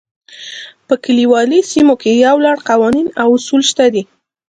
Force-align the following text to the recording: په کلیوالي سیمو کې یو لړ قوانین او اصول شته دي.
په 0.87 0.93
کلیوالي 1.03 1.59
سیمو 1.71 1.95
کې 2.01 2.11
یو 2.25 2.35
لړ 2.45 2.57
قوانین 2.69 3.07
او 3.21 3.27
اصول 3.37 3.61
شته 3.69 3.85
دي. 3.93 4.03